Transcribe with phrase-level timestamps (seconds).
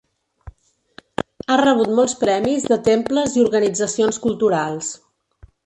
[1.47, 4.93] Ha rebut molts premis de temples i organitzacions culturals.